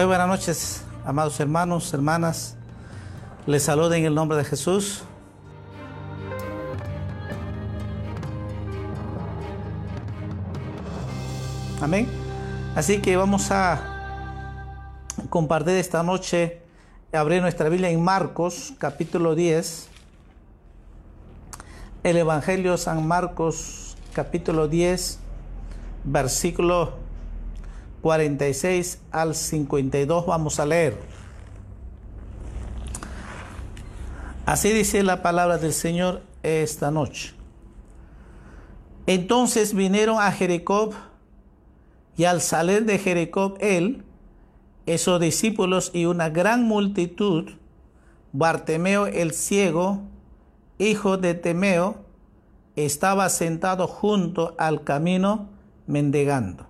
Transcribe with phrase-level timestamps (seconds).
[0.00, 2.56] Muy buenas noches, amados hermanos, hermanas.
[3.46, 5.02] Les saludo en el nombre de Jesús.
[11.82, 12.08] Amén.
[12.74, 16.62] Así que vamos a compartir esta noche,
[17.12, 19.90] abrir nuestra Biblia en Marcos, capítulo 10.
[22.04, 25.18] El Evangelio San Marcos, capítulo 10,
[26.04, 26.99] versículo
[28.02, 30.96] 46 al 52 vamos a leer.
[34.46, 37.34] Así dice la palabra del Señor esta noche.
[39.06, 40.90] Entonces vinieron a Jericó
[42.16, 44.04] y al salir de Jericó él,
[44.86, 47.50] esos discípulos y una gran multitud,
[48.32, 50.02] Bartemeo el ciego,
[50.78, 52.04] hijo de Temeo,
[52.76, 55.48] estaba sentado junto al camino
[55.86, 56.69] mendigando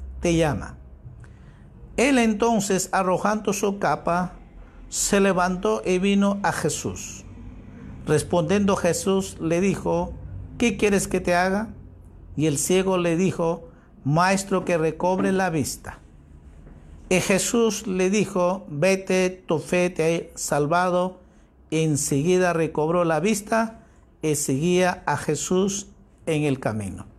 [0.21, 0.77] te llama.
[1.97, 4.33] Él entonces, arrojando su capa,
[4.89, 7.25] se levantó y vino a Jesús.
[8.05, 10.13] Respondiendo Jesús le dijo,
[10.57, 11.69] ¿qué quieres que te haga?
[12.35, 13.67] Y el ciego le dijo,
[14.03, 15.99] Maestro, que recobre la vista.
[17.09, 21.19] Y Jesús le dijo, vete, tu fe te ha salvado.
[21.69, 23.81] enseguida recobró la vista
[24.21, 25.87] y seguía a Jesús
[26.25, 27.10] en el camino.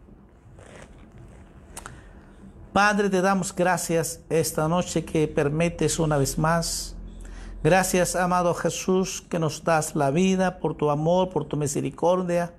[2.73, 6.95] Padre, te damos gracias esta noche que permites una vez más.
[7.63, 12.55] Gracias, amado Jesús, que nos das la vida por tu amor, por tu misericordia.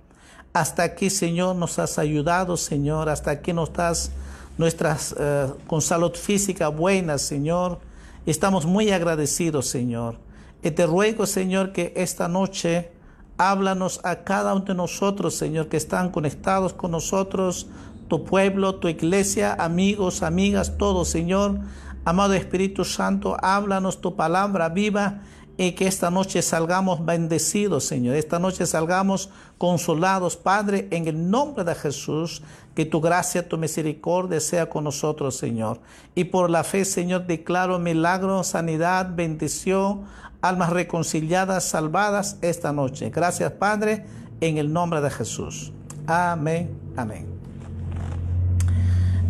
[0.54, 3.10] Hasta aquí, Señor, nos has ayudado, Señor.
[3.10, 4.12] Hasta aquí nos das
[4.60, 7.80] nuestras eh, con salud física buena, Señor.
[8.28, 10.20] Estamos muy agradecidos, Señor.
[10.62, 12.92] Y te ruego, Señor, que esta noche
[13.40, 17.68] háblanos a cada uno de nosotros, Señor, que están conectados con nosotros
[18.14, 21.58] tu pueblo, tu iglesia, amigos, amigas, todo, Señor.
[22.06, 25.22] Amado Espíritu Santo, háblanos tu palabra viva
[25.58, 28.16] y que esta noche salgamos bendecidos, Señor.
[28.16, 32.44] Esta noche salgamos consolados, Padre, en el nombre de Jesús.
[32.76, 35.80] Que tu gracia, tu misericordia sea con nosotros, Señor.
[36.14, 40.04] Y por la fe, Señor, declaro milagro, sanidad, bendición,
[40.40, 43.10] almas reconciliadas, salvadas esta noche.
[43.10, 44.06] Gracias, Padre,
[44.40, 45.74] en el nombre de Jesús.
[46.06, 46.78] Amén.
[46.96, 47.33] Amén.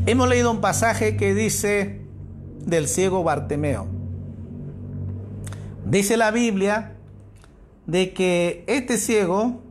[0.06, 2.02] Hemos leído un pasaje que dice
[2.66, 3.88] del ciego Bartemeo.
[5.86, 6.98] Dice la Biblia
[7.86, 9.62] de que este ciego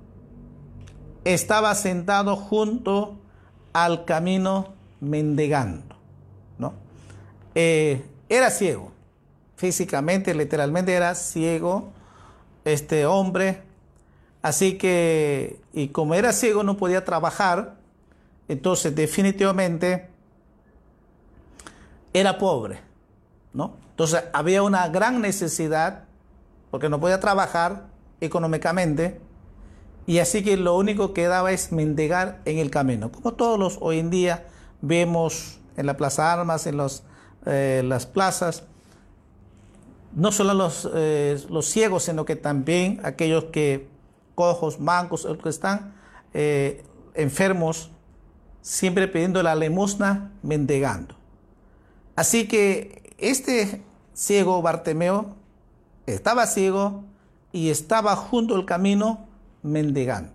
[1.24, 3.18] estaba sentado junto
[3.74, 5.96] al camino mendigando.
[6.56, 6.72] ¿no?
[7.54, 8.90] Eh, era ciego,
[9.56, 11.92] físicamente, literalmente era ciego
[12.64, 13.60] este hombre.
[14.40, 17.76] Así que, y como era ciego no podía trabajar,
[18.48, 20.10] entonces definitivamente
[22.12, 22.80] era pobre,
[23.52, 23.76] ¿no?
[23.90, 26.04] Entonces había una gran necesidad
[26.70, 27.86] porque no podía trabajar
[28.20, 29.20] económicamente
[30.06, 33.78] y así que lo único que daba es mendigar en el camino, como todos los
[33.80, 34.46] hoy en día
[34.80, 36.78] vemos en la Plaza Armas, en
[37.46, 38.64] eh, las plazas,
[40.14, 43.88] no solo los, eh, los ciegos, sino que también aquellos que
[44.34, 45.94] cojos, mancos, que están
[46.34, 46.84] eh,
[47.14, 47.90] enfermos,
[48.60, 51.14] siempre pidiendo la limosna, mendigando.
[52.16, 53.82] Así que este
[54.14, 55.36] ciego Bartemeo
[56.06, 57.04] estaba ciego
[57.52, 59.26] y estaba junto al camino
[59.62, 60.32] mendigando.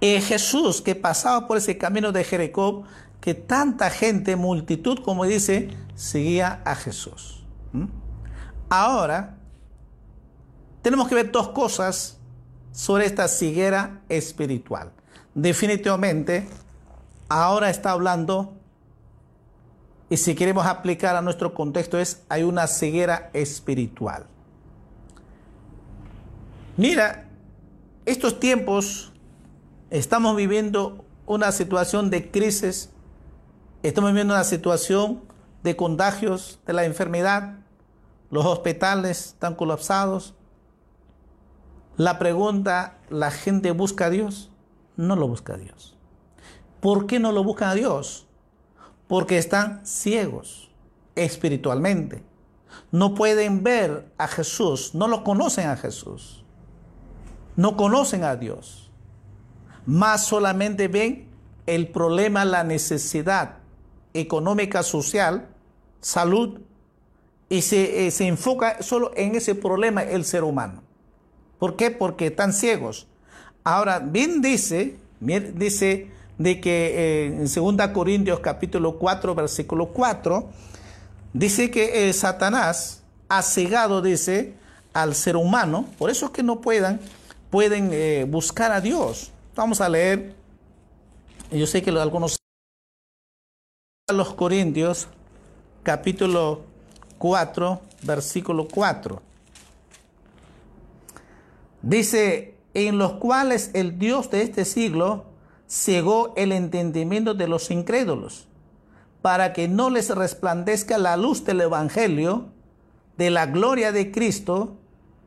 [0.00, 2.84] Y Jesús que pasaba por ese camino de Jericó,
[3.20, 7.44] que tanta gente, multitud, como dice, seguía a Jesús.
[8.68, 9.38] Ahora,
[10.82, 12.18] tenemos que ver dos cosas
[12.72, 14.92] sobre esta ceguera espiritual.
[15.34, 16.48] Definitivamente,
[17.28, 18.54] ahora está hablando
[20.12, 24.26] y si queremos aplicar a nuestro contexto es, hay una ceguera espiritual.
[26.76, 27.30] Mira,
[28.04, 29.10] estos tiempos
[29.88, 32.90] estamos viviendo una situación de crisis,
[33.82, 35.22] estamos viviendo una situación
[35.62, 37.60] de contagios de la enfermedad,
[38.28, 40.34] los hospitales están colapsados.
[41.96, 44.50] La pregunta, ¿la gente busca a Dios?
[44.94, 45.96] No lo busca a Dios.
[46.80, 48.26] ¿Por qué no lo buscan a Dios?
[49.12, 50.70] Porque están ciegos.
[51.14, 52.22] espiritualmente.
[52.90, 56.42] No pueden ver a Jesús, no lo conocen a Jesús.
[57.54, 58.90] No conocen a Dios.
[59.84, 61.28] Más solamente ven
[61.66, 63.58] el problema, la necesidad
[64.14, 65.50] económica, social,
[66.00, 66.60] salud,
[67.50, 70.82] y se, eh, se enfoca solo en ese problema el ser humano.
[71.58, 71.90] ¿Por qué?
[71.90, 73.08] Porque están ciegos.
[73.62, 76.10] Ahora, bien dice, dice
[76.42, 80.48] de que eh, en 2 Corintios capítulo 4, versículo 4,
[81.32, 84.54] dice que eh, Satanás ha cegado, dice,
[84.92, 87.00] al ser humano, por eso es que no puedan,
[87.50, 89.30] pueden eh, buscar a Dios.
[89.54, 90.34] Vamos a leer,
[91.50, 92.36] yo sé que algunos
[94.12, 95.08] los Corintios
[95.82, 96.62] capítulo
[97.18, 99.22] 4, versículo 4.
[101.82, 105.31] Dice, en los cuales el Dios de este siglo
[105.72, 108.46] cegó el entendimiento de los incrédulos,
[109.22, 112.50] para que no les resplandezca la luz del Evangelio
[113.16, 114.76] de la gloria de Cristo,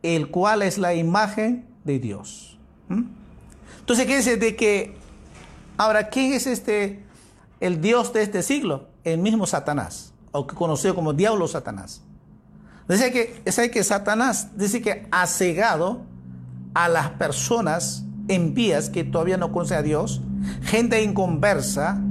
[0.03, 2.59] el cual es la imagen de Dios.
[2.89, 3.05] ¿Mm?
[3.79, 4.37] Entonces, ¿qué dice?
[4.37, 4.95] De que,
[5.77, 7.03] ahora, ¿quién es este,
[7.59, 8.89] el Dios de este siglo?
[9.03, 12.03] El mismo Satanás, o que conocido como diablo Satanás.
[12.87, 16.03] Dice que, dice que Satanás dice que ha cegado
[16.75, 20.21] a las personas envías que todavía no conocen a Dios,
[20.63, 22.01] gente inconversa,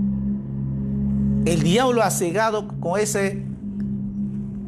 [1.45, 3.43] el diablo ha cegado con ese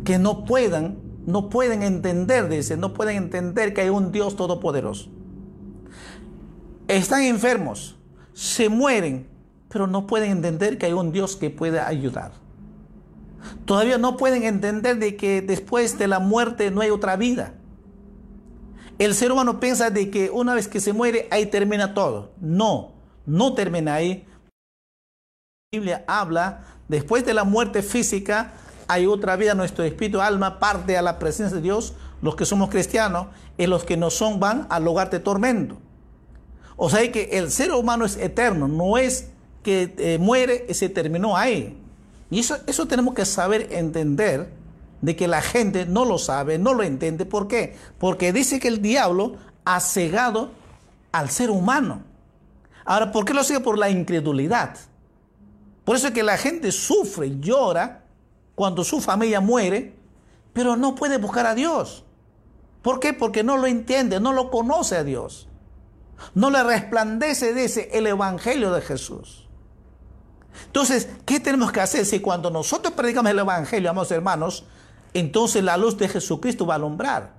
[0.05, 5.09] que no puedan, no pueden entender, dice, no pueden entender que hay un Dios todopoderoso.
[6.89, 7.97] Están enfermos,
[8.33, 9.27] se mueren,
[9.69, 12.33] pero no pueden entender que hay un Dios que puede ayudar.
[13.65, 17.55] Todavía no pueden entender de que después de la muerte no hay otra vida.
[18.99, 22.33] El ser humano piensa de que una vez que se muere, ahí termina todo.
[22.41, 22.93] No,
[23.27, 24.27] no termina ahí.
[25.73, 28.55] La Biblia habla, después de la muerte física,
[28.89, 31.95] hay otra vida, nuestro espíritu, alma, parte a la presencia de Dios.
[32.23, 33.27] Los que somos cristianos
[33.59, 35.77] y los que no son van al lugar de tormento.
[36.77, 39.31] O sea que el ser humano es eterno, no es
[39.63, 41.77] que eh, muere y se terminó ahí.
[42.31, 44.51] Y eso, eso tenemos que saber entender
[45.01, 47.27] de que la gente no lo sabe, no lo entiende.
[47.27, 47.77] ¿Por qué?
[47.99, 50.51] Porque dice que el diablo ha cegado
[51.13, 52.03] al ser humano.
[52.85, 53.61] Ahora, ¿por qué lo sigue?
[53.61, 54.77] Por la incredulidad.
[55.85, 58.05] Por eso es que la gente sufre, llora
[58.55, 59.95] cuando su familia muere,
[60.53, 62.05] pero no puede buscar a Dios.
[62.83, 63.13] ¿Por qué?
[63.13, 65.49] Porque no lo entiende, no lo conoce a Dios.
[66.35, 69.47] No le resplandece de ese el Evangelio de Jesús.
[70.67, 74.65] Entonces, ¿qué tenemos que hacer si cuando nosotros predicamos el Evangelio, amados hermanos,
[75.19, 77.35] entonces la luz de Jesucristo va a alumbrar.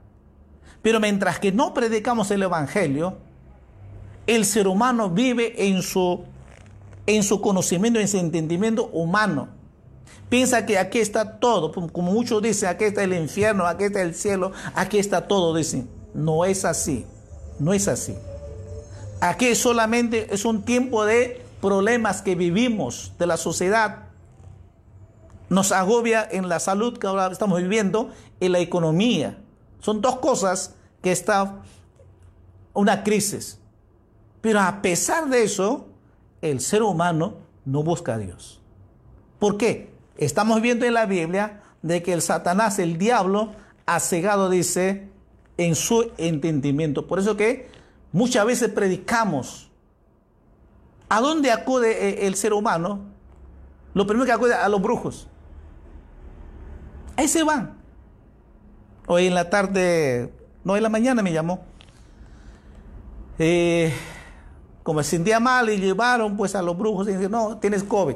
[0.81, 3.17] Pero mientras que no predicamos el Evangelio,
[4.25, 6.23] el ser humano vive en su,
[7.05, 9.49] en su conocimiento, en su entendimiento humano.
[10.29, 14.13] Piensa que aquí está todo, como muchos dicen, aquí está el infierno, aquí está el
[14.15, 15.89] cielo, aquí está todo, dicen.
[16.13, 17.05] No es así,
[17.59, 18.15] no es así.
[19.21, 24.06] Aquí solamente es un tiempo de problemas que vivimos de la sociedad,
[25.49, 29.37] nos agobia en la salud que ahora estamos viviendo y la economía.
[29.79, 31.61] Son dos cosas que está
[32.73, 33.59] una crisis.
[34.41, 35.87] Pero a pesar de eso,
[36.41, 37.35] el ser humano
[37.65, 38.61] no busca a Dios.
[39.39, 39.91] ¿Por qué?
[40.17, 43.51] Estamos viendo en la Biblia de que el Satanás, el diablo,
[43.85, 45.09] ha cegado, dice,
[45.57, 47.07] en su entendimiento.
[47.07, 47.69] Por eso que
[48.11, 49.69] muchas veces predicamos.
[51.09, 52.99] ¿A dónde acude eh, el ser humano?
[53.93, 55.27] Lo primero que acude a los brujos.
[57.17, 57.75] Ahí se van.
[59.07, 60.31] Hoy en la tarde,
[60.63, 61.65] no en la mañana me llamó.
[63.39, 63.91] Eh,
[64.83, 68.15] como se sentía mal y llevaron pues a los brujos y dijeron, no, tienes COVID.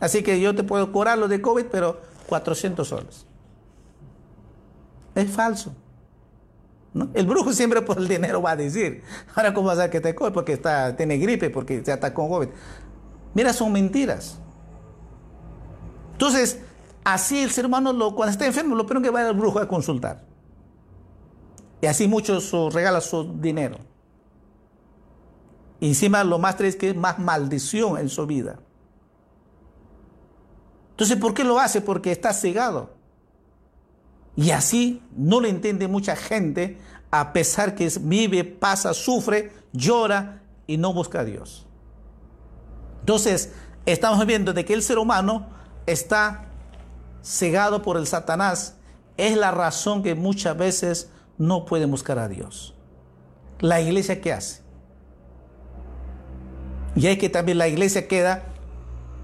[0.00, 3.26] Así que yo te puedo cobrar lo de COVID, pero 400 soles.
[5.14, 5.74] Es falso.
[7.12, 9.02] El brujo siempre por el dinero va a decir,
[9.34, 12.48] ahora cómo vas a que te COVID porque está, tiene gripe, porque se con COVID.
[13.34, 14.38] Mira, son mentiras.
[16.12, 16.60] Entonces,
[17.04, 20.24] Así el ser humano cuando está enfermo, lo primero que va al brujo a consultar.
[21.82, 23.76] Y así muchos regalan su dinero.
[25.80, 28.58] Y encima lo más triste es que es más maldición en su vida.
[30.92, 31.82] Entonces, ¿por qué lo hace?
[31.82, 32.94] Porque está cegado.
[34.36, 36.78] Y así no lo entiende mucha gente,
[37.10, 41.66] a pesar que vive, pasa, sufre, llora y no busca a Dios.
[43.00, 43.52] Entonces,
[43.84, 45.48] estamos viendo de que el ser humano
[45.84, 46.46] está
[47.24, 48.76] cegado por el Satanás,
[49.16, 52.74] es la razón que muchas veces no puede buscar a Dios.
[53.60, 54.62] La iglesia qué hace?
[56.94, 58.44] Y es que también la iglesia queda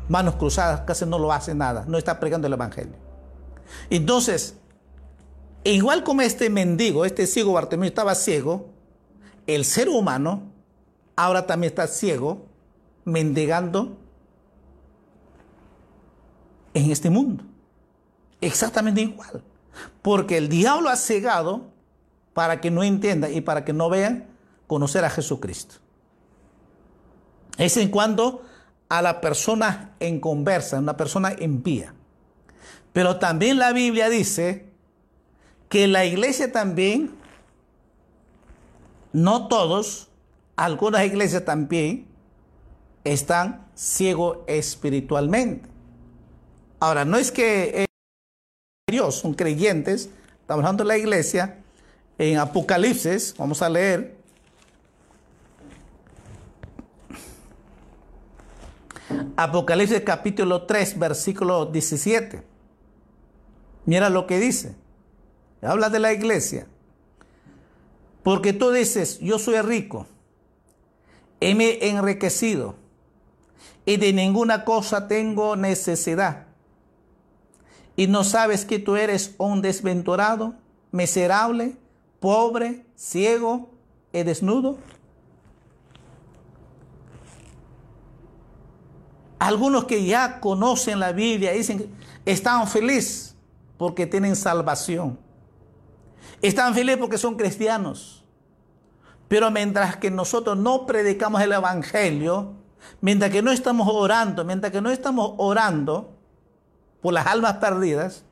[0.08, 2.96] manos cruzadas, casi no lo hace nada, no está pregando el Evangelio.
[3.90, 4.56] Entonces,
[5.62, 8.70] igual como este mendigo, este ciego Bartimeo estaba ciego,
[9.46, 10.50] el ser humano
[11.14, 12.46] ahora también está ciego,
[13.04, 13.98] mendigando
[16.74, 17.44] en este mundo.
[18.40, 19.42] Exactamente igual.
[20.02, 21.70] Porque el diablo ha cegado
[22.34, 24.26] para que no entiendan y para que no vean
[24.66, 25.76] conocer a Jesucristo.
[27.58, 28.42] Es en cuanto
[28.88, 31.94] a la persona en conversa, una persona impía.
[32.92, 34.70] Pero también la Biblia dice
[35.68, 37.14] que la iglesia también,
[39.12, 40.08] no todos,
[40.56, 42.06] algunas iglesias también
[43.04, 45.68] están ciegos espiritualmente.
[46.80, 47.89] Ahora, no es que
[48.90, 51.58] Dios son creyentes, estamos hablando de la iglesia,
[52.18, 54.14] en Apocalipsis, vamos a leer.
[59.36, 62.42] Apocalipsis capítulo 3, versículo 17.
[63.86, 64.74] Mira lo que dice.
[65.62, 66.66] Habla de la iglesia.
[68.22, 70.06] Porque tú dices, yo soy rico,
[71.40, 72.74] heme enriquecido
[73.86, 76.49] y de ninguna cosa tengo necesidad.
[78.00, 80.54] Y no sabes que tú eres un desventurado,
[80.90, 81.76] miserable,
[82.18, 83.68] pobre, ciego
[84.10, 84.78] y desnudo?
[89.38, 91.90] Algunos que ya conocen la Biblia dicen que
[92.24, 93.36] están felices
[93.76, 95.18] porque tienen salvación.
[96.40, 98.24] Están felices porque son cristianos.
[99.28, 102.54] Pero mientras que nosotros no predicamos el Evangelio,
[103.02, 106.16] mientras que no estamos orando, mientras que no estamos orando
[107.00, 108.24] por las almas perdidas,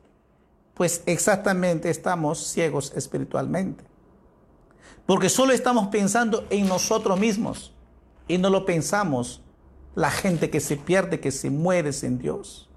[0.73, 3.83] pues exactamente estamos ciegos espiritualmente.
[5.05, 7.73] Porque solo estamos pensando en nosotros mismos
[8.27, 9.41] y no lo pensamos
[9.95, 12.69] la gente que se pierde, que se muere sin Dios.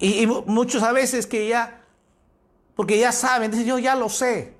[0.00, 1.84] Y, muchos a veces que ya,
[2.74, 4.54] porque ya saben, dicen, yo ya lo sé.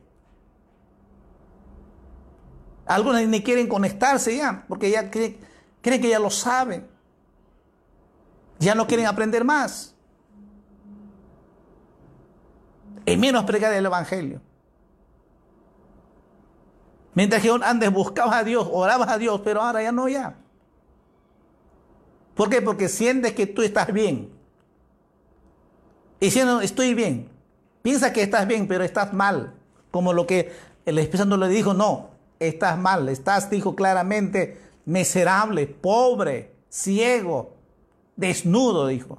[2.86, 5.38] Algunos ni quieren conectarse ya, porque ya creen,
[5.80, 6.86] creen que ya lo saben.
[8.58, 9.94] Ya no quieren aprender más
[13.06, 14.40] y menos predicar el Evangelio.
[17.14, 20.36] Mientras que antes buscabas a Dios, orabas a Dios, pero ahora ya no ya.
[22.34, 22.60] ¿Por qué?
[22.60, 24.32] Porque sientes que tú estás bien.
[26.18, 27.30] Y diciendo, estoy bien.
[27.82, 29.54] Piensa que estás bien, pero estás mal.
[29.92, 30.52] Como lo que
[30.84, 33.08] el Espíritu Santo le dijo, no, estás mal.
[33.08, 37.53] Estás, dijo claramente, miserable, pobre, ciego,
[38.16, 39.18] desnudo, dijo.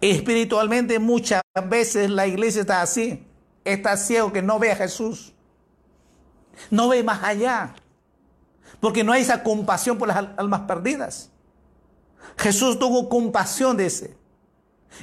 [0.00, 3.26] Espiritualmente muchas veces la iglesia está así.
[3.64, 5.32] Está ciego que no ve a Jesús.
[6.70, 7.74] No ve más allá.
[8.80, 11.30] Porque no hay esa compasión por las almas perdidas.
[12.36, 14.16] Jesús tuvo compasión de ese.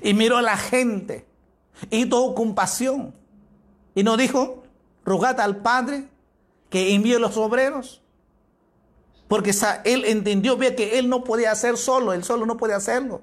[0.01, 1.25] Y miró a la gente.
[1.89, 3.15] Y tuvo compasión.
[3.95, 4.63] Y nos dijo,
[5.03, 6.07] rogad al Padre
[6.69, 8.03] que envíe los obreros.
[9.31, 12.11] Porque él entendió bien que él no podía hacer solo.
[12.11, 13.21] Él solo no podía hacerlo.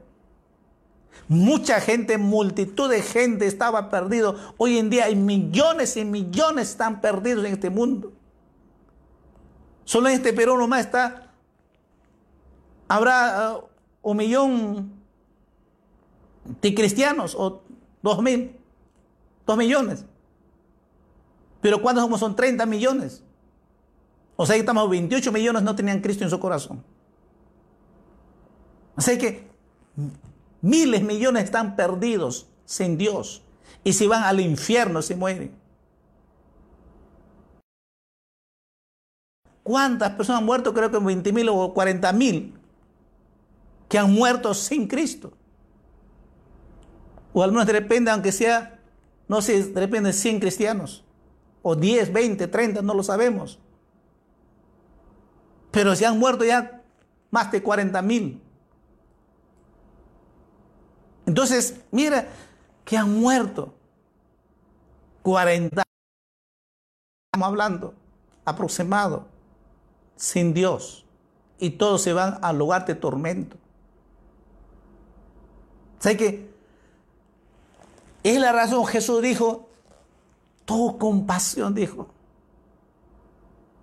[1.29, 4.35] Mucha gente, multitud de gente estaba perdido.
[4.57, 8.15] Hoy en día hay millones y millones están perdidos en este mundo.
[9.85, 11.31] Solo en este Perú nomás está,
[12.89, 13.65] habrá uh,
[14.01, 14.91] un millón
[16.63, 17.65] de cristianos o
[18.01, 18.57] dos mil,
[19.47, 20.07] dos millones.
[21.61, 22.19] Pero ¿cuántos somos?
[22.19, 23.23] Son 30 millones.
[24.41, 26.85] O sea, que estamos 28 millones no tenían Cristo en su corazón.
[28.97, 29.49] O sea que
[30.61, 33.43] Miles, millones están perdidos sin Dios.
[33.85, 35.53] Y si van al infierno, se mueren.
[39.63, 40.73] ¿Cuántas personas han muerto?
[40.75, 42.55] Creo que 20 mil o 40 mil
[43.89, 45.33] que han muerto sin Cristo.
[47.33, 48.81] O al menos de repente, aunque sea,
[49.29, 51.05] no sé, de repente 100 cristianos.
[51.63, 53.59] O 10, 20, 30, no lo sabemos.
[55.71, 56.83] Pero se han muerto ya
[57.31, 58.41] más de 40 mil.
[61.27, 62.27] Entonces, mira
[62.85, 63.75] que han muerto
[65.23, 65.83] 40
[67.29, 67.95] estamos hablando,
[68.45, 69.27] aproximado,
[70.17, 71.05] sin Dios.
[71.59, 73.57] Y todos se van al lugar de tormento.
[75.99, 76.51] ¿Sabes qué?
[78.23, 79.69] Es la razón, Jesús dijo,
[80.65, 82.09] todo compasión, dijo.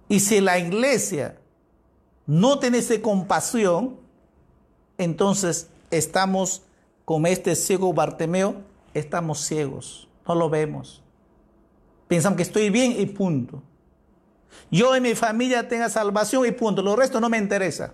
[0.07, 1.37] Y si la iglesia
[2.27, 3.97] no tiene esa compasión,
[4.97, 6.63] entonces estamos
[7.03, 8.55] como este ciego Bartemeo,
[8.93, 11.03] estamos ciegos, no lo vemos.
[12.07, 13.61] Pensamos que estoy bien y punto.
[14.71, 16.81] Yo y mi familia tenga salvación y punto.
[16.81, 17.93] Lo resto no me interesa.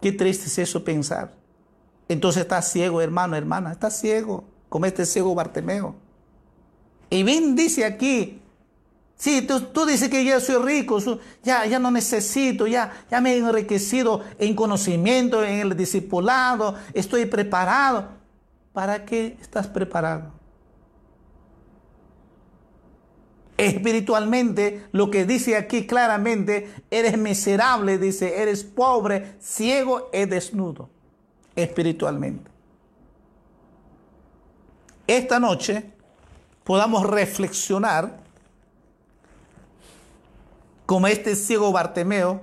[0.00, 1.34] Qué triste es eso pensar.
[2.08, 5.96] Entonces estás ciego, hermano, hermana, estás ciego, como este ciego Bartimeo.
[7.10, 8.37] Y bien dice aquí,
[9.18, 10.98] sí, tú, dices que ya soy rico,
[11.42, 17.26] ya, ya no necesito, ya, ya me he enriquecido en conocimiento, en el discipulado, estoy
[17.26, 18.16] preparado.
[18.72, 20.32] ¿Para qué estás preparado?
[23.56, 30.88] Espiritualmente, lo que dice aquí claramente, eres miserable, dice, eres pobre, ciego y desnudo,
[31.56, 32.48] espiritualmente.
[35.08, 35.90] Esta noche
[36.62, 38.20] podamos reflexionar
[40.88, 42.40] como este ciego Bartemeo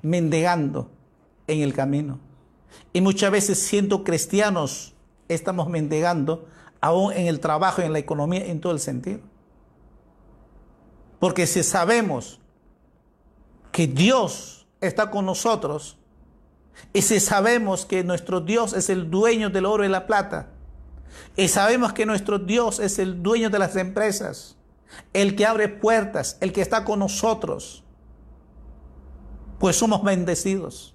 [0.00, 0.90] mendigando
[1.46, 2.18] en el camino.
[2.94, 4.94] Y muchas veces siendo cristianos
[5.28, 6.48] estamos mendigando
[6.80, 9.20] aún en el trabajo, en la economía, en todo el sentido.
[11.18, 12.40] Porque si sabemos
[13.70, 15.98] que Dios está con nosotros,
[16.94, 20.48] y si sabemos que nuestro Dios es el dueño del oro y la plata,
[21.36, 24.56] y sabemos que nuestro Dios es el dueño de las empresas,
[25.12, 27.84] el que abre puertas, el que está con nosotros,
[29.58, 30.94] pues somos bendecidos.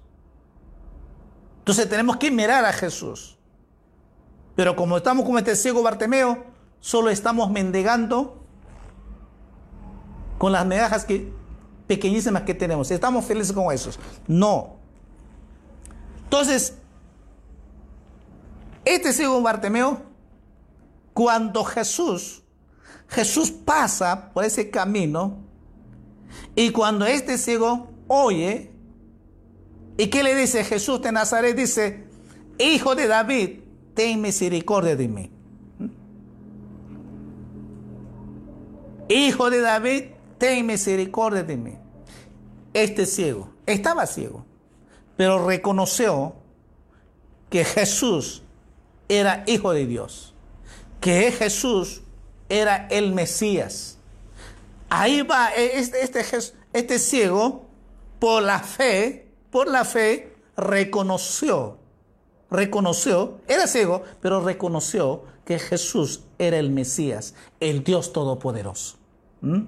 [1.60, 3.38] Entonces tenemos que mirar a Jesús.
[4.56, 6.46] Pero como estamos como este ciego Bartemeo,
[6.80, 8.44] solo estamos mendigando
[10.38, 11.32] con las migajas que,
[11.88, 12.90] pequeñísimas que tenemos.
[12.92, 14.00] Estamos felices con esos.
[14.28, 14.78] No.
[16.24, 16.78] Entonces,
[18.84, 20.02] este ciego Bartimeo,
[21.14, 22.44] cuando Jesús,
[23.10, 25.38] Jesús pasa por ese camino,
[26.56, 28.72] y cuando este ciego oye,
[29.98, 31.56] ¿y qué le dice Jesús de Nazaret?
[31.56, 32.06] Dice,
[32.58, 33.60] Hijo de David,
[33.94, 35.32] ten misericordia de mí.
[39.10, 40.04] Hijo de David,
[40.38, 41.74] ten misericordia de mí.
[42.74, 44.46] Este ciego, estaba ciego,
[45.16, 46.36] pero reconoció
[47.50, 48.44] que Jesús
[49.08, 50.34] era hijo de Dios,
[51.00, 52.02] que Jesús
[52.50, 53.98] era el Mesías.
[54.90, 56.26] Ahí va e, este, este,
[56.74, 57.66] este ciego,
[58.20, 61.78] por la fe, por la fe, reconoció,
[62.50, 68.98] reconoció, era ciego, pero reconoció que Jesús era el Mesías, el Dios Todopoderoso.
[69.42, 69.62] ¿Mm?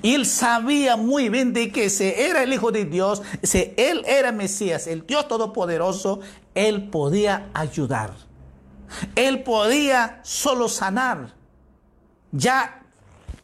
[0.00, 4.04] Y él sabía muy bien de que si era el Hijo de Dios, si él
[4.06, 6.20] era Mesías, el Dios Todopoderoso,
[6.54, 8.14] él podía ayudar.
[9.16, 11.34] Él podía solo sanar.
[12.32, 12.82] Ya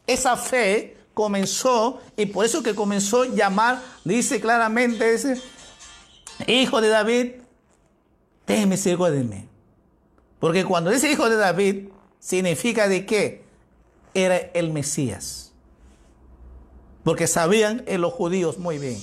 [0.05, 5.41] esa fe comenzó, y por eso que comenzó a llamar, dice claramente ese,
[6.47, 7.31] Hijo de David,
[8.45, 9.49] ten misericordia de mí.
[10.39, 13.43] Porque cuando dice Hijo de David, significa de que
[14.13, 15.49] era el Mesías
[17.03, 19.01] porque sabían en los judíos muy bien.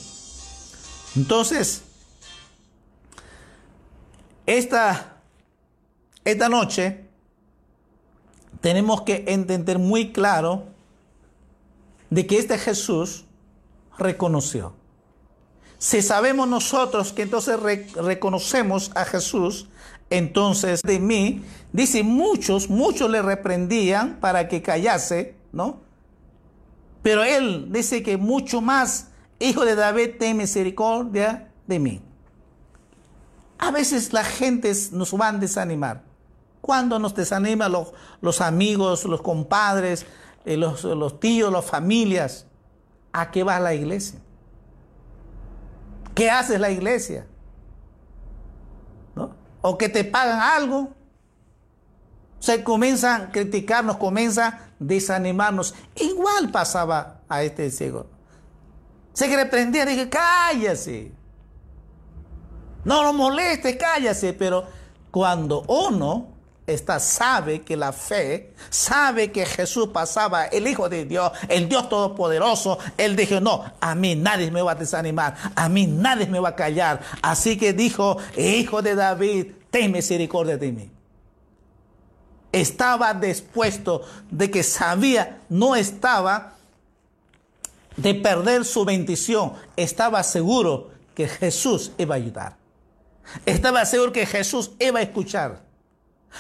[1.16, 1.82] Entonces,
[4.46, 5.16] esta,
[6.24, 7.05] esta noche
[8.60, 10.64] tenemos que entender muy claro
[12.10, 13.24] de que este Jesús
[13.98, 14.74] reconoció.
[15.78, 17.58] Si sabemos nosotros que entonces
[17.94, 19.68] reconocemos a Jesús,
[20.08, 25.80] entonces de mí, dice muchos, muchos le reprendían para que callase, ¿no?
[27.02, 32.02] Pero él dice que mucho más, hijo de David, ten misericordia de mí.
[33.58, 36.02] A veces la gente nos va a desanimar.
[36.66, 40.04] Cuando nos desaniman los, amigos, los compadres,
[40.44, 42.48] eh, los, los tíos, las familias,
[43.12, 44.18] ¿a qué va la iglesia?
[46.12, 47.24] ¿Qué hace la iglesia?
[49.14, 49.36] ¿No?
[49.62, 50.88] O que te pagan algo.
[52.40, 55.72] Se comienzan a criticarnos, comienzan desanimarnos.
[55.94, 58.06] Igual pasaba a este ciego.
[59.12, 61.12] Se reprendía, dije, cállase.
[62.84, 64.32] No lo moleste, cállase.
[64.32, 64.64] Pero
[65.12, 66.35] cuando uno
[66.66, 71.88] está, sabe que la fe, sabe que Jesús pasaba, el Hijo de Dios, el Dios
[71.88, 76.40] Todopoderoso, él dijo, no, a mí nadie me va a desanimar, a mí nadie me
[76.40, 77.00] va a callar.
[77.22, 80.90] Así que dijo, Hijo de David, ten misericordia de mí
[82.60, 86.54] estaba dispuesto, de que sabía, no estaba
[87.96, 92.56] de perder su bendición, estaba seguro que Jesús iba a ayudar.
[93.44, 95.65] Estaba seguro que Jesús iba a escuchar.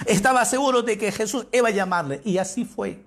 [0.04, 2.20] Estaba seguro de que Jesús iba a llamarle.
[2.24, 3.02] Y así fue.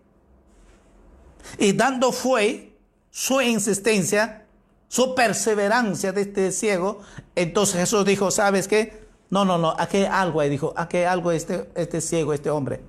[1.57, 2.73] Y dando fue
[3.11, 4.45] su insistencia,
[4.87, 7.01] su perseverancia de este ciego,
[7.35, 9.07] entonces Jesús dijo, ¿sabes qué?
[9.29, 12.49] No, no, no, aquí hay algo ahí, dijo, aquí hay algo este, este ciego, este
[12.49, 12.81] hombre.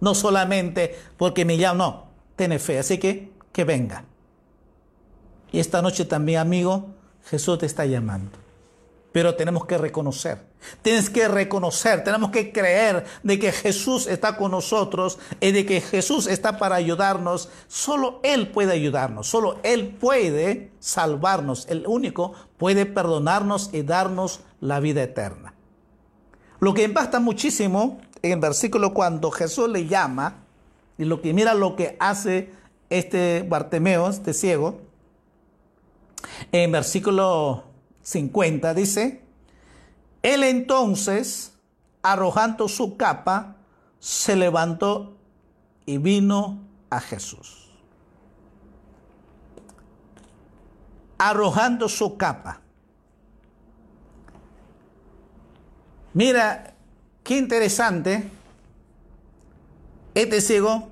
[0.00, 4.04] No solamente porque me llama, no, tiene fe, así que que venga.
[5.52, 6.86] Y esta noche también, amigo,
[7.26, 8.41] Jesús te está llamando.
[9.12, 10.46] Pero tenemos que reconocer.
[10.80, 15.80] Tienes que reconocer, tenemos que creer de que Jesús está con nosotros y de que
[15.80, 17.50] Jesús está para ayudarnos.
[17.68, 21.66] Solo Él puede ayudarnos, solo Él puede salvarnos.
[21.68, 25.54] El único puede perdonarnos y darnos la vida eterna.
[26.60, 30.44] Lo que impacta muchísimo en el versículo cuando Jesús le llama,
[30.96, 32.50] y lo que mira lo que hace
[32.88, 34.80] este Bartemeo, este ciego,
[36.52, 37.71] en versículo
[38.02, 39.22] 50 dice,
[40.22, 41.54] él entonces,
[42.02, 43.56] arrojando su capa,
[43.98, 45.16] se levantó
[45.86, 46.60] y vino
[46.90, 47.70] a Jesús.
[51.18, 52.60] Arrojando su capa.
[56.14, 56.74] Mira,
[57.22, 58.28] qué interesante.
[60.14, 60.91] Este ciego,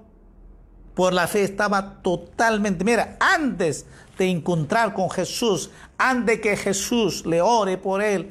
[1.01, 3.87] por la fe, estaba totalmente, mira, antes
[4.19, 8.31] de encontrar con Jesús, antes que Jesús le ore por él,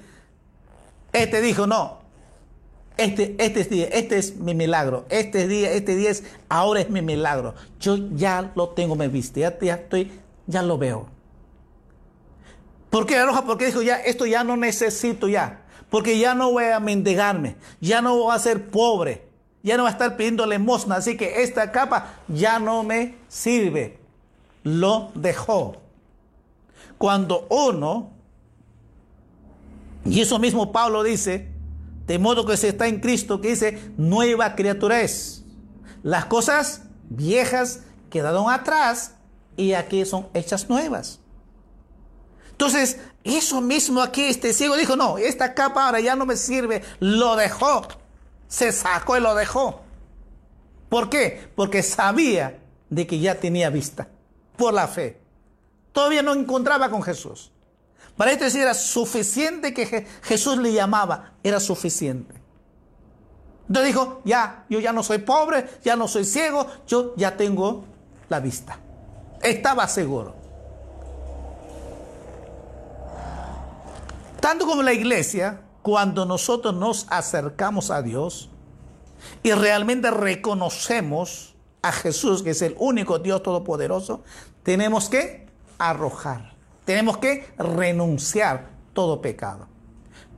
[1.12, 1.98] este dijo, no,
[2.96, 6.92] este, este, es día, este es mi milagro, este día, este día es, ahora es
[6.92, 7.56] mi milagro.
[7.80, 10.12] Yo ya lo tengo me viste, ya, estoy,
[10.46, 11.08] ya lo veo.
[12.92, 13.46] ¿Por qué roja?
[13.46, 15.64] Porque dijo, ya, esto ya no necesito ya.
[15.90, 19.28] Porque ya no voy a mendigarme, ya no voy a ser pobre,
[19.64, 24.00] ya no voy a estar pidiendo limosna, así que esta capa ya no me sirve
[24.64, 25.78] lo dejó.
[26.98, 28.12] Cuando uno,
[30.06, 31.50] y eso mismo Pablo dice,
[32.08, 35.44] de modo que se está en Cristo, que dice, nueva criatura es.
[36.04, 39.16] Las cosas viejas quedaron atrás
[39.56, 41.20] y aquí son hechas nuevas.
[42.52, 46.84] Entonces, eso mismo aquí este ciego dijo, no, esta capa ahora ya no me sirve,
[47.00, 47.88] lo dejó,
[48.50, 49.80] se sacó y lo dejó.
[50.90, 51.50] ¿Por qué?
[51.56, 52.60] Porque sabía
[52.90, 54.10] de que ya tenía vista
[54.58, 55.22] por la fe.
[55.94, 57.52] Todavía no encontraba con Jesús.
[58.18, 62.36] Para esto era suficiente que Jesús le llamaba, era suficiente.
[63.68, 67.86] Entonces dijo, ya, yo ya no soy pobre, ya no soy ciego, yo ya tengo
[68.28, 68.80] la vista.
[69.42, 70.36] Estaba seguro.
[74.42, 78.50] Tanto como la iglesia, cuando nosotros nos acercamos a Dios
[79.44, 84.24] y realmente reconocemos a Jesús, que es el único Dios todopoderoso,
[84.64, 86.54] tenemos que arrojar,
[86.86, 89.68] tenemos que renunciar todo pecado.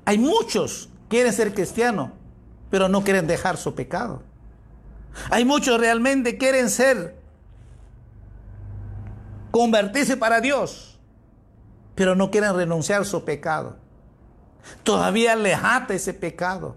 [0.05, 2.11] Hay muchos que quieren ser cristianos,
[2.69, 4.23] pero no quieren dejar su pecado.
[5.29, 7.15] Hay muchos realmente quieren ser,
[9.51, 10.99] convertirse para Dios,
[11.95, 13.75] pero no quieren renunciar su pecado.
[14.83, 16.75] Todavía le ata ese pecado.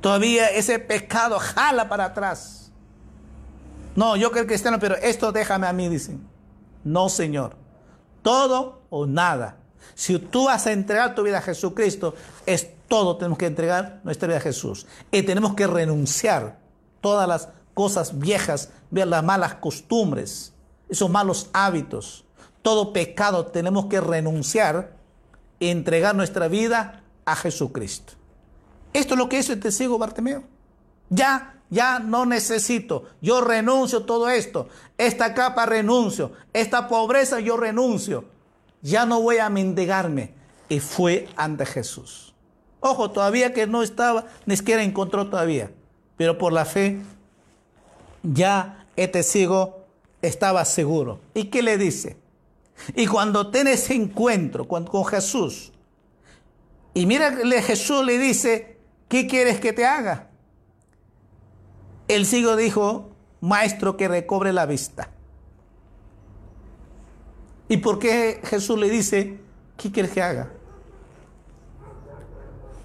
[0.00, 2.70] Todavía ese pecado jala para atrás.
[3.94, 6.26] No, yo creo cristiano, pero esto déjame a mí, dicen.
[6.84, 7.56] No, Señor.
[8.22, 9.56] Todo o nada.
[9.94, 13.16] Si tú vas a entregar tu vida a Jesucristo, es todo.
[13.16, 14.86] Tenemos que entregar nuestra vida a Jesús.
[15.10, 16.58] Y tenemos que renunciar
[17.00, 20.52] todas las cosas viejas, las malas costumbres,
[20.88, 22.24] esos malos hábitos,
[22.62, 23.46] todo pecado.
[23.46, 24.96] Tenemos que renunciar
[25.60, 28.14] entregar nuestra vida a Jesucristo.
[28.92, 30.44] Esto es lo que hizo el testigo Bartimeo.
[31.10, 38.24] Ya ya no necesito, yo renuncio todo esto, esta capa renuncio, esta pobreza yo renuncio,
[38.82, 40.34] ya no voy a mendigarme.
[40.68, 42.34] Y fue ante Jesús.
[42.80, 45.70] Ojo, todavía que no estaba, ni siquiera encontró todavía,
[46.16, 47.00] pero por la fe
[48.22, 49.84] ya este ciego
[50.22, 51.20] estaba seguro.
[51.34, 52.16] ¿Y qué le dice?
[52.94, 55.72] Y cuando tiene ese encuentro con, Jesús,
[56.94, 60.30] y mira, Jesús le dice, ¿qué quieres que te haga?
[62.08, 63.10] El ciego dijo,
[63.40, 65.10] maestro, que recobre la vista.
[67.68, 69.38] ¿Y por qué Jesús le dice,
[69.76, 70.52] qué quieres que haga?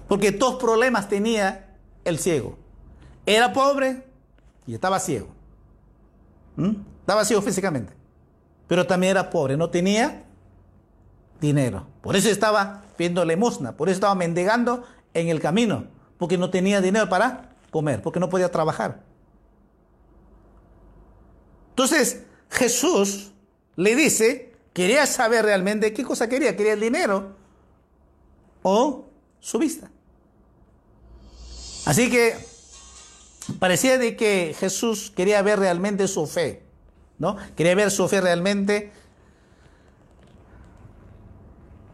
[0.08, 2.58] Porque dos problemas tenía el ciego.
[3.24, 4.04] Era pobre
[4.66, 5.28] y estaba ciego.
[6.56, 6.72] ¿Mm?
[7.00, 8.01] Estaba ciego físicamente.
[8.72, 10.24] Pero también era pobre, no tenía
[11.42, 11.86] dinero.
[12.00, 14.82] Por eso estaba pidiendo limosna, por eso estaba mendigando
[15.12, 19.02] en el camino, porque no tenía dinero para comer, porque no podía trabajar.
[21.68, 23.32] Entonces Jesús
[23.76, 27.36] le dice, quería saber realmente qué cosa quería, quería el dinero
[28.62, 29.04] o
[29.38, 29.90] su vista.
[31.84, 32.36] Así que
[33.58, 36.71] parecía de que Jesús quería ver realmente su fe,
[37.18, 37.36] ¿no?
[37.56, 38.92] Quería ver su fe realmente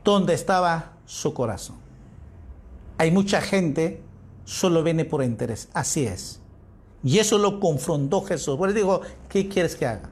[0.05, 1.77] dónde estaba su corazón.
[2.97, 4.03] Hay mucha gente
[4.45, 6.41] solo viene por interés, así es.
[7.05, 8.57] Y eso lo confrontó Jesús.
[8.57, 10.11] Por eso dijo, ¿qué quieres que haga?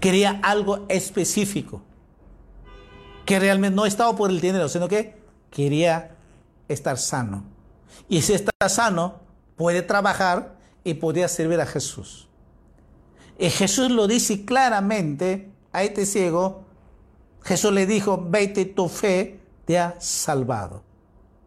[0.00, 1.82] Quería algo específico.
[3.24, 5.16] Que realmente no estaba por el dinero, sino que
[5.50, 6.16] quería
[6.68, 7.44] estar sano.
[8.08, 9.20] Y si está sano,
[9.56, 12.28] puede trabajar y podría servir a Jesús.
[13.38, 16.64] Y Jesús lo dice claramente a este ciego.
[17.42, 20.82] Jesús le dijo, vete, tu fe te ha salvado.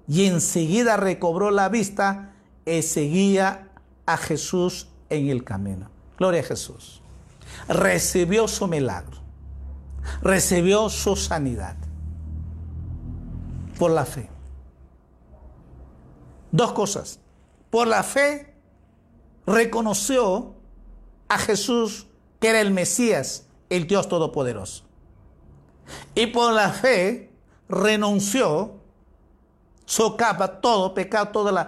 [0.07, 2.33] Y enseguida recobró la vista
[2.65, 3.69] y seguía
[4.05, 5.89] a Jesús en el camino.
[6.17, 7.01] Gloria a Jesús.
[7.67, 9.17] Recibió su milagro.
[10.21, 11.75] Recibió su sanidad.
[13.77, 14.29] Por la fe.
[16.51, 17.19] Dos cosas.
[17.69, 18.55] Por la fe
[19.45, 20.55] reconoció
[21.29, 22.07] a Jesús
[22.39, 24.83] que era el Mesías, el Dios Todopoderoso.
[26.15, 27.31] Y por la fe
[27.67, 28.75] renunció,
[29.85, 31.65] socapa todo pecado, todos los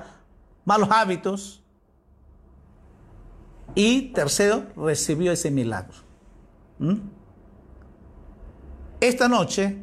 [0.66, 1.64] malos hábitos.
[3.76, 5.96] Y tercero, recibió ese milagro.
[6.80, 6.98] ¿Mm?
[9.00, 9.78] Esta noche,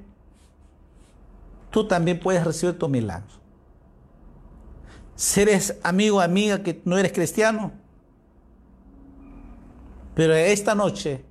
[1.71, 3.39] tú también puedes recibir tu milagro.
[5.17, 7.73] Si eres amigo amiga que no eres cristiano,
[10.19, 11.25] pero esta noche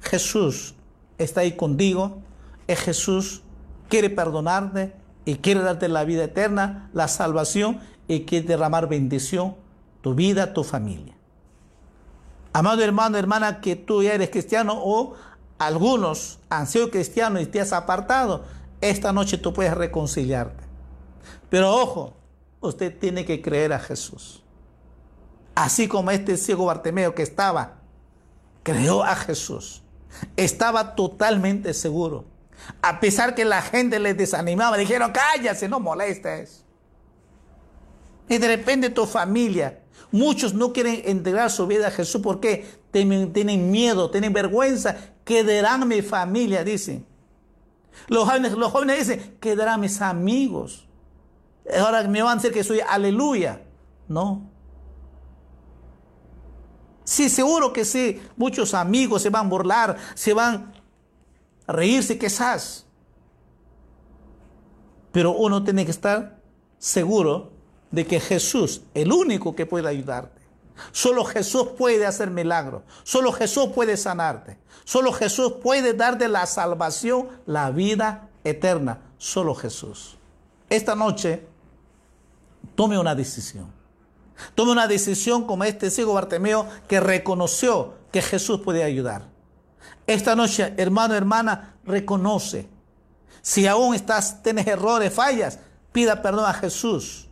[0.00, 0.74] Jesús
[1.18, 2.22] está ahí contigo,
[2.66, 3.42] es Jesús,
[3.90, 4.94] quiere perdonarte
[5.26, 9.54] y quiere darte la vida eterna, la salvación y quiere derramar bendición
[10.00, 11.14] tu vida, tu familia.
[12.54, 15.12] Amado hermano, hermana, que tú ya eres cristiano o
[15.58, 18.44] algunos han sido cristianos y te has apartado,
[18.80, 20.64] esta noche tú puedes reconciliarte.
[21.50, 22.16] Pero ojo,
[22.62, 24.42] usted tiene que creer a Jesús.
[25.54, 27.81] Así como este ciego Bartemeo que estaba,
[28.62, 29.82] creó a Jesús.
[30.36, 32.24] Estaba totalmente seguro.
[32.80, 36.64] A pesar que la gente le desanimaba, dijeron, cállate, no molestes.
[38.28, 43.70] Y de repente tu familia, muchos no quieren entregar su vida a Jesús porque tienen
[43.70, 44.96] miedo, tienen vergüenza.
[45.24, 47.06] Quedarán mi familia, dicen.
[48.08, 50.88] Los jóvenes, los jóvenes dicen, quedarán mis amigos.
[51.78, 53.62] Ahora me van a decir que soy aleluya.
[54.08, 54.51] No.
[57.04, 58.20] Sí, seguro que sí.
[58.36, 60.72] Muchos amigos se van a burlar, se van
[61.66, 62.86] a reírse quizás.
[65.10, 66.40] Pero uno tiene que estar
[66.78, 67.52] seguro
[67.90, 70.40] de que Jesús, el único que puede ayudarte.
[70.90, 72.82] Solo Jesús puede hacer milagros.
[73.04, 74.58] Solo Jesús puede sanarte.
[74.84, 79.00] Solo Jesús puede darte la salvación, la vida eterna.
[79.18, 80.16] Solo Jesús.
[80.68, 81.46] Esta noche
[82.74, 83.81] tome una decisión.
[84.54, 89.28] Tome una decisión como este ciego Bartemeo que reconoció que Jesús puede ayudar.
[90.06, 92.68] Esta noche, hermano, hermana, reconoce.
[93.40, 95.58] Si aún estás, tienes errores, fallas,
[95.92, 97.28] pida perdón a Jesús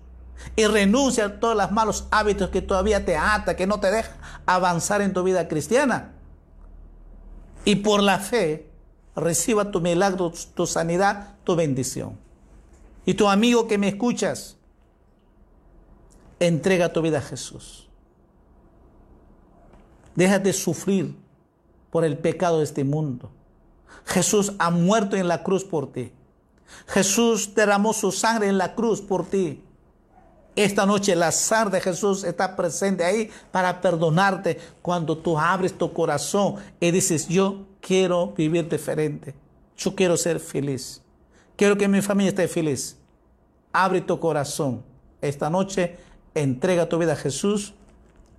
[0.57, 4.13] y renuncia a todos los malos hábitos que todavía te ata, que no te deja
[4.47, 6.13] avanzar en tu vida cristiana.
[7.65, 8.71] Y por la fe,
[9.15, 12.19] reciba tu milagro, tu sanidad, tu bendición.
[13.05, 14.57] Y tu amigo que me escuchas,
[16.41, 17.89] Entrega tu vida a Jesús.
[20.17, 21.15] Déjate sufrir
[21.91, 23.31] por el pecado de este mundo.
[24.07, 26.13] Jesús ha muerto en la cruz por ti.
[26.87, 29.63] Jesús derramó su sangre en la cruz por ti.
[30.57, 35.93] Esta noche la sangre de Jesús está presente ahí para perdonarte cuando tú abres tu
[35.93, 39.35] corazón y dices, yo quiero vivir diferente.
[39.77, 41.03] Yo quiero ser feliz.
[41.57, 42.97] Quiero que mi familia esté feliz.
[43.73, 44.83] Abre tu corazón.
[45.21, 45.97] Esta noche
[46.35, 47.75] entrega tu vida a Jesús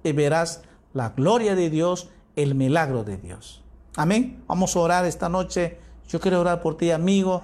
[0.04, 0.62] y verás
[0.94, 3.64] la gloria de Dios, el milagro de Dios.
[3.96, 4.44] Amén.
[4.48, 5.78] Vamos a orar esta noche.
[6.08, 7.42] Yo quiero orar por ti, amigo.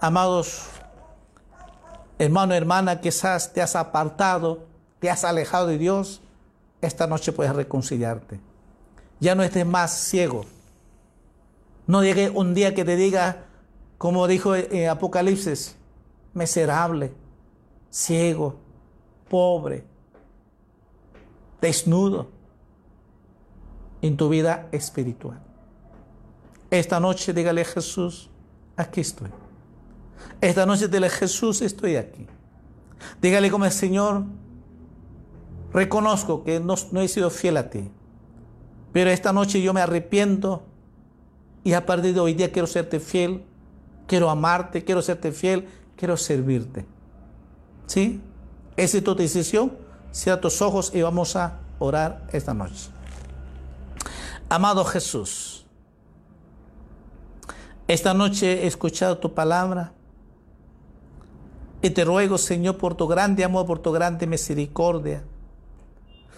[0.00, 0.68] Amados
[2.24, 4.66] hermano, hermana, quizás te has apartado,
[5.00, 6.20] te has alejado de Dios.
[6.80, 8.40] Esta noche puedes reconciliarte.
[9.20, 10.44] Ya no estés más ciego.
[11.86, 13.44] No llegue un día que te diga,
[13.98, 15.76] como dijo en Apocalipsis,
[16.34, 17.12] miserable,
[17.90, 18.56] ciego,
[19.32, 19.82] pobre,
[21.62, 22.28] desnudo
[24.02, 25.40] en tu vida espiritual.
[26.70, 28.28] Esta noche dígale a Jesús,
[28.76, 29.30] aquí estoy.
[30.42, 32.26] Esta noche dígale Jesús, estoy aquí.
[33.22, 34.24] Dígale como el Señor,
[35.72, 37.90] reconozco que no, no he sido fiel a ti,
[38.92, 40.62] pero esta noche yo me arrepiento
[41.64, 43.44] y a partir de hoy día quiero serte fiel,
[44.06, 46.84] quiero amarte, quiero serte fiel, quiero servirte.
[47.86, 48.20] ¿Sí?
[48.76, 49.72] Esa es tu decisión.
[50.10, 52.90] Cierra tus ojos y vamos a orar esta noche.
[54.48, 55.64] Amado Jesús,
[57.88, 59.92] esta noche he escuchado tu palabra
[61.80, 65.24] y te ruego, Señor, por tu grande amor, por tu grande misericordia.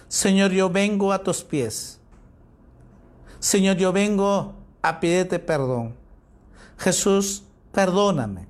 [0.07, 1.99] Señor, yo vengo a tus pies.
[3.39, 5.95] Señor, yo vengo a pedirte perdón.
[6.77, 8.47] Jesús, perdóname.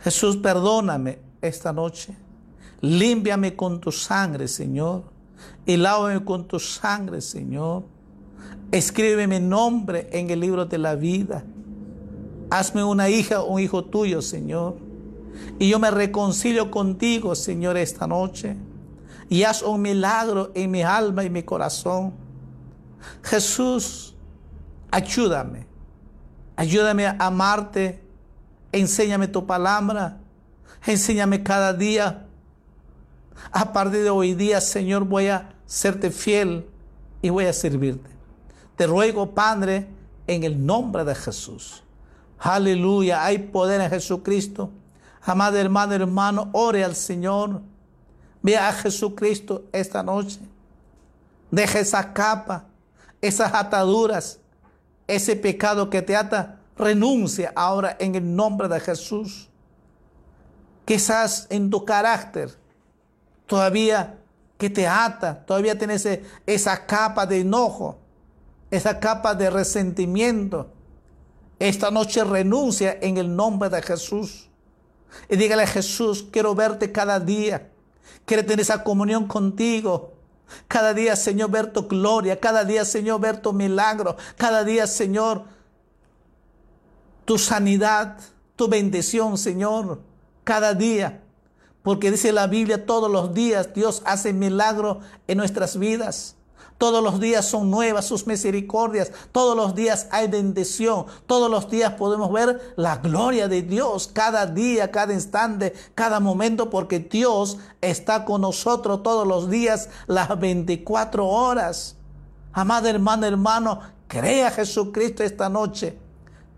[0.00, 2.16] Jesús, perdóname esta noche.
[2.82, 5.04] Límpiame con tu sangre, Señor.
[5.64, 7.84] Y lávame con tu sangre, Señor.
[8.72, 11.44] Escribe mi nombre en el libro de la vida.
[12.50, 14.76] Hazme una hija o un hijo tuyo, Señor.
[15.58, 18.56] Y yo me reconcilio contigo, Señor, esta noche.
[19.28, 22.12] Y haz un milagro en mi alma y mi corazón.
[23.22, 24.16] Jesús,
[24.90, 25.66] ayúdame.
[26.56, 28.02] Ayúdame a amarte.
[28.72, 30.18] Enséñame tu palabra.
[30.84, 32.26] Enséñame cada día.
[33.50, 36.66] A partir de hoy día, Señor, voy a serte fiel
[37.20, 38.10] y voy a servirte.
[38.76, 39.88] Te ruego, Padre,
[40.26, 41.82] en el nombre de Jesús.
[42.38, 43.24] Aleluya.
[43.24, 44.70] Hay poder en Jesucristo.
[45.22, 47.60] Amado hermano, hermano, ore al Señor.
[48.42, 50.40] Vea a Jesucristo esta noche.
[51.50, 52.64] Deja esa capa,
[53.20, 54.40] esas ataduras,
[55.06, 56.58] ese pecado que te ata.
[56.76, 59.48] Renuncia ahora en el nombre de Jesús.
[60.84, 62.58] Quizás en tu carácter
[63.52, 64.18] todavía
[64.56, 66.08] que te ata, todavía tienes
[66.46, 67.98] esa capa de enojo,
[68.70, 70.70] esa capa de resentimiento.
[71.58, 74.48] Esta noche renuncia en el nombre de Jesús.
[75.28, 77.68] Y dígale a Jesús, quiero verte cada día.
[78.24, 80.14] Quiero tener esa comunión contigo.
[80.66, 82.40] Cada día, Señor, ver tu gloria.
[82.40, 84.16] Cada día, Señor, ver tu milagro.
[84.38, 85.44] Cada día, Señor,
[87.26, 88.16] tu sanidad,
[88.56, 90.00] tu bendición, Señor.
[90.42, 91.21] Cada día.
[91.82, 96.36] Porque dice la Biblia, todos los días Dios hace milagro en nuestras vidas.
[96.82, 99.12] Todos los días son nuevas sus misericordias.
[99.30, 101.06] Todos los días hay bendición.
[101.26, 104.10] Todos los días podemos ver la gloria de Dios.
[104.12, 106.70] Cada día, cada instante, cada momento.
[106.70, 111.94] Porque Dios está con nosotros todos los días, las 24 horas.
[112.52, 115.96] Amada hermana, hermano, crea a Jesucristo esta noche.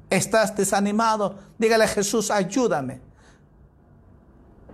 [0.09, 1.35] Estás desanimado.
[1.59, 3.14] Dígale a Jesús, ayúdame.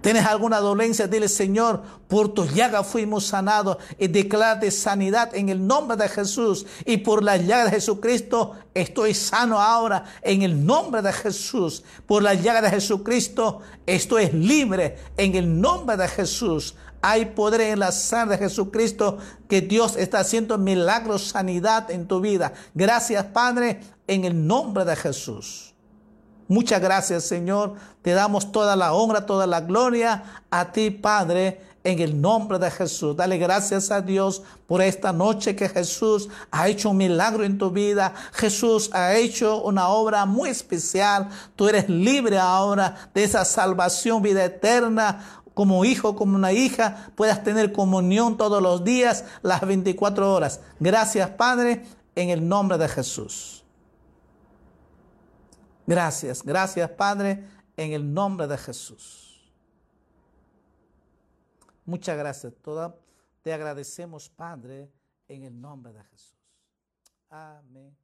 [0.01, 1.07] ¿Tienes alguna dolencia?
[1.07, 6.65] Dile, Señor, por tu llaga fuimos sanados y declárate sanidad en el nombre de Jesús.
[6.87, 11.85] Y por la llaga de Jesucristo estoy sano ahora en el nombre de Jesús.
[12.07, 16.77] Por la llaga de Jesucristo estoy libre en el nombre de Jesús.
[17.03, 22.21] Hay poder en la sangre de Jesucristo que Dios está haciendo milagros, sanidad en tu
[22.21, 22.55] vida.
[22.75, 25.70] Gracias, Padre, en el nombre de Jesús.
[26.51, 27.75] Muchas gracias, Señor.
[28.03, 32.73] Te damos toda la honra, toda la gloria a ti, Padre, en el nombre de
[32.73, 33.15] Jesús.
[33.15, 37.71] Dale gracias a Dios por esta noche que Jesús ha hecho un milagro en tu
[37.71, 38.13] vida.
[38.33, 41.29] Jesús ha hecho una obra muy especial.
[41.55, 47.45] Tú eres libre ahora de esa salvación, vida eterna como hijo, como una hija, puedas
[47.45, 50.59] tener comunión todos los días, las 24 horas.
[50.81, 51.85] Gracias, Padre,
[52.17, 53.60] en el nombre de Jesús.
[55.91, 57.45] Gracias, gracias Padre,
[57.77, 59.51] en el nombre de Jesús.
[61.85, 62.53] Muchas gracias.
[62.63, 62.95] Toda,
[63.43, 64.89] te agradecemos Padre,
[65.27, 66.39] en el nombre de Jesús.
[67.29, 68.00] Amén.